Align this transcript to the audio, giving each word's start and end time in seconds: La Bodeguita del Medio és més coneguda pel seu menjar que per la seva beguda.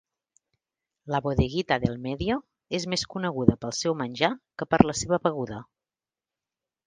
La 1.15 1.19
Bodeguita 1.25 1.77
del 1.83 1.99
Medio 2.05 2.37
és 2.79 2.87
més 2.93 3.03
coneguda 3.15 3.57
pel 3.65 3.75
seu 3.81 3.97
menjar 4.01 4.31
que 4.61 4.69
per 4.75 4.83
la 4.91 4.95
seva 5.03 5.19
beguda. 5.27 5.61